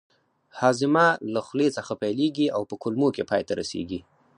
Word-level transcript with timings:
هاضمه 0.59 1.07
له 1.33 1.41
خولې 1.47 1.67
څخه 1.77 1.93
پیلیږي 2.01 2.47
او 2.55 2.61
په 2.69 2.75
کولمو 2.81 3.07
کې 3.15 3.23
پای 3.29 3.41
ته 3.47 3.53
رسیږي 3.59 3.99